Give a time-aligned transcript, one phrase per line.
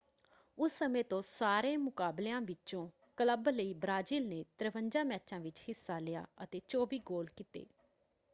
[0.57, 6.25] ਉਸ ਸਮੇਂ ਤੋਂ ਸਾਰੇ ਮੁਕਾਬਲਿਆਂ ਵਿੱਚੋਂ ਕਲੱਬ ਲਈ ਬ੍ਰਾਜ਼ੀਲ ਨੇ 53 ਮੈਚਾਂ ਵਿੱਚ ਹਿੱਸਾ ਲਿਆ
[6.43, 7.65] ਅਤੇ 24 ਗੋਲ ਕੀਤੇ।